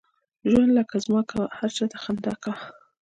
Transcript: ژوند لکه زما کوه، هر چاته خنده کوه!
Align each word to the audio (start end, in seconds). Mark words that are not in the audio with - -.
ژوند 0.49 0.71
لکه 0.77 0.95
زما 1.05 1.21
کوه، 1.29 1.45
هر 1.57 1.69
چاته 1.77 1.97
خنده 2.03 2.33
کوه! 2.43 2.57